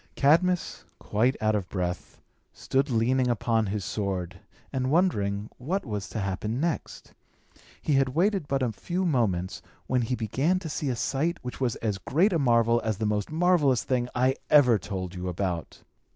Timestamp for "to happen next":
6.09-7.13